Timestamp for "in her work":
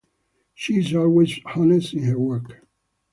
1.93-2.65